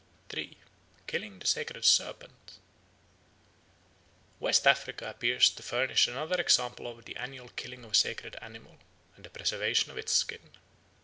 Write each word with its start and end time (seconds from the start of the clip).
3. 0.29 0.57
Killing 1.05 1.37
the 1.37 1.45
Sacred 1.45 1.85
Serpent 1.85 2.57
WEST 4.39 4.65
AFRICA 4.65 5.11
appears 5.11 5.51
to 5.51 5.61
furnish 5.61 6.07
another 6.07 6.41
example 6.41 6.87
of 6.87 7.05
the 7.05 7.15
annual 7.17 7.49
killing 7.49 7.83
of 7.83 7.91
a 7.91 7.93
sacred 7.93 8.35
animal 8.41 8.79
and 9.15 9.23
the 9.25 9.29
preservation 9.29 9.91
of 9.91 9.99
its 9.99 10.11
skin. 10.13 10.41